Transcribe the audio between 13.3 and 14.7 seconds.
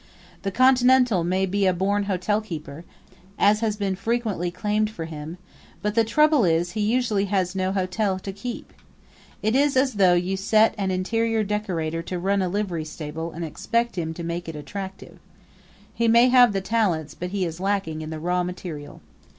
and expected him to make it